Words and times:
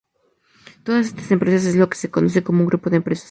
Todas 0.83 1.05
estas 1.05 1.29
empresas 1.29 1.63
es 1.63 1.75
lo 1.75 1.87
que 1.87 1.95
se 1.95 2.09
conoce 2.09 2.41
como 2.43 2.61
un 2.61 2.65
grupo 2.65 2.89
de 2.89 2.95
empresas. 2.97 3.19